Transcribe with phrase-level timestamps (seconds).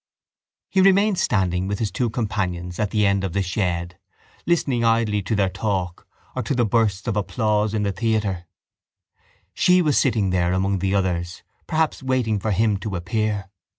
[0.71, 3.99] He remained standing with his two companions at the end of the shed
[4.47, 8.47] listening idly to their talk or to the bursts of applause in the theatre.
[9.53, 13.51] She was sitting there among the others perhaps waiting for him to appear.